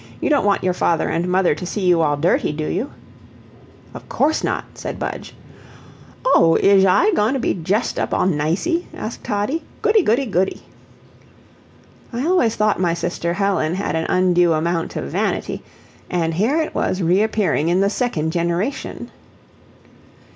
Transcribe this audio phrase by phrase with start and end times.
[0.19, 2.89] You don't want your father and mother to see you all dirty, do you?"
[3.93, 5.35] "Of course not," said Budge.
[6.25, 9.61] "Oh, Izh I goin' to be djessed up all nicey?" asked Toddie.
[9.83, 10.01] "Goody!
[10.01, 10.25] goody!
[10.25, 10.63] goody!"
[12.11, 15.61] I always thought my sister Helen had an undue amount of vanity,
[16.09, 19.11] and here it was reappearing in the second generation.